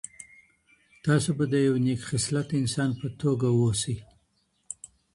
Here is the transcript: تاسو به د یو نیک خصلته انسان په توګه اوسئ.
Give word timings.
تاسو 1.05 1.29
به 1.37 1.45
د 1.51 1.53
یو 1.67 1.75
نیک 1.85 1.99
خصلته 2.09 2.53
انسان 2.61 2.89
په 2.99 3.07
توګه 3.21 3.47
اوسئ. 3.57 3.97